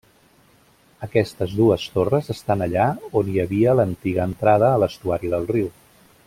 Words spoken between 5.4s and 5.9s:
riu.